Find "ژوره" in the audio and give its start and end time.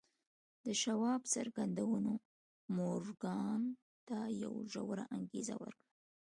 4.71-5.03